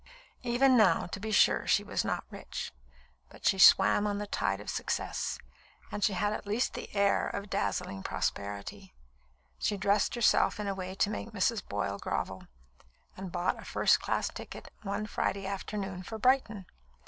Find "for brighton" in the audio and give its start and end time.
16.01-16.65